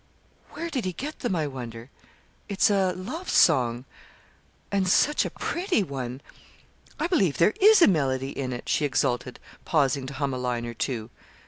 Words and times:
Where 0.53 0.71
did 0.71 0.83
he 0.85 0.93
get 0.93 1.19
them, 1.19 1.35
I 1.35 1.45
wonder? 1.45 1.91
It's 2.49 2.71
a 2.71 2.91
love 2.93 3.29
song 3.29 3.85
and 4.71 4.87
such 4.89 5.25
a 5.25 5.29
pretty 5.29 5.83
one! 5.83 6.21
I 6.99 7.05
believe 7.05 7.37
there 7.37 7.53
is 7.61 7.83
a 7.83 7.87
melody 7.87 8.31
in 8.31 8.51
it," 8.51 8.67
she 8.67 8.83
exulted, 8.83 9.39
pausing 9.63 10.07
to 10.07 10.15
hum 10.15 10.33
a 10.33 10.39
line 10.39 10.65
or 10.65 10.73
two. 10.73 11.11